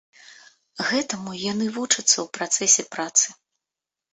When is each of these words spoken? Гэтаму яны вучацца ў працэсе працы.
Гэтаму 0.87 1.35
яны 1.51 1.67
вучацца 1.75 2.15
ў 2.15 2.27
працэсе 2.39 2.83
працы. 2.97 3.27